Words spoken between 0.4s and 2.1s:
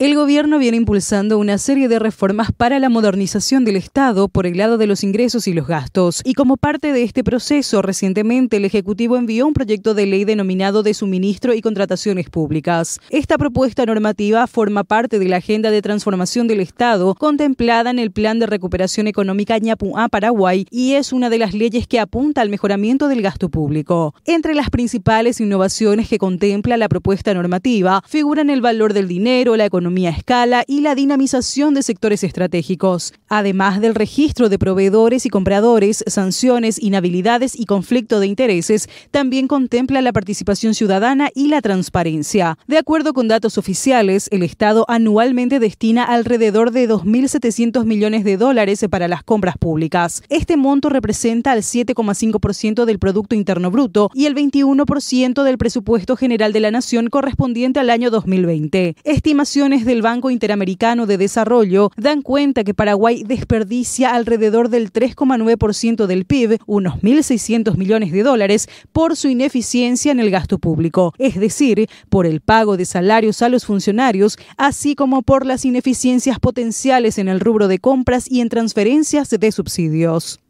viene impulsando una serie de